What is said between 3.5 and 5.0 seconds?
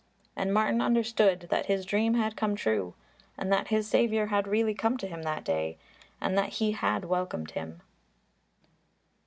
that his Saviour had really come